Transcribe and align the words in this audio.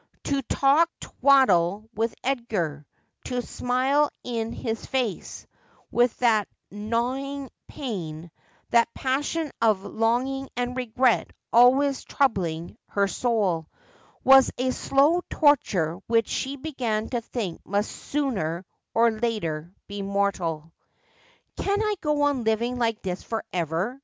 To 0.23 0.41
talk 0.41 0.89
twaddle 0.99 1.87
with 1.93 2.15
Edgar, 2.23 2.87
to 3.25 3.43
smile 3.43 4.09
in 4.23 4.51
his 4.51 4.83
face, 4.83 5.45
with 5.91 6.17
that 6.17 6.47
gnawing 6.71 7.51
pain, 7.67 8.31
that 8.71 8.91
passion 8.95 9.51
of 9.61 9.83
long 9.83 10.25
ing 10.25 10.49
and 10.57 10.75
regret 10.75 11.29
always 11.53 12.03
troubling 12.03 12.79
her 12.87 13.07
soul, 13.07 13.67
was 14.23 14.49
a 14.57 14.71
slow 14.71 15.21
torture 15.29 15.99
which 16.07 16.29
she 16.29 16.55
began 16.55 17.07
to 17.09 17.21
think 17.21 17.61
must 17.63 17.91
sooner 17.91 18.65
or 18.95 19.11
later 19.11 19.71
be 19.87 20.01
mortal.' 20.01 20.73
Can 21.61 21.79
I 21.79 21.93
go 22.01 22.23
on 22.23 22.43
living 22.43 22.79
like 22.79 23.03
this 23.03 23.21
for 23.21 23.43
ever?' 23.53 23.99